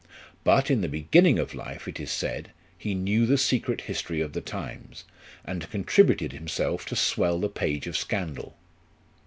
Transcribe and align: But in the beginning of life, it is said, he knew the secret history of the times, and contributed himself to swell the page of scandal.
But 0.43 0.71
in 0.71 0.81
the 0.81 0.87
beginning 0.87 1.37
of 1.37 1.53
life, 1.53 1.87
it 1.87 1.99
is 1.99 2.09
said, 2.09 2.49
he 2.75 2.95
knew 2.95 3.27
the 3.27 3.37
secret 3.37 3.81
history 3.81 4.19
of 4.19 4.33
the 4.33 4.41
times, 4.41 5.03
and 5.45 5.69
contributed 5.69 6.33
himself 6.33 6.87
to 6.87 6.95
swell 6.95 7.39
the 7.39 7.49
page 7.49 7.85
of 7.85 7.95
scandal. 7.95 8.57